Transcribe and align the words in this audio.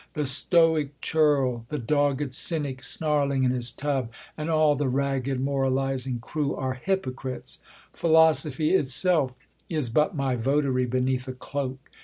The 0.13 0.25
Stoie 0.25 0.89
churl, 0.99 1.67
The 1.69 1.77
dogged 1.77 2.33
cynic 2.33 2.81
snarling 2.81 3.43
in 3.43 3.51
his 3.51 3.71
tub, 3.71 4.09
And 4.35 4.49
all 4.49 4.73
the 4.73 4.87
ragged 4.87 5.39
moralizing 5.39 6.17
crew, 6.17 6.55
Are 6.55 6.73
hypocrites; 6.73 7.59
philosophy 7.93 8.71
itself 8.73 9.35
Is 9.69 9.91
but 9.91 10.15
my 10.15 10.35
votary 10.35 10.87
bene 10.87 11.15
ath 11.17 11.27
a 11.27 11.33
cloak. 11.33 11.91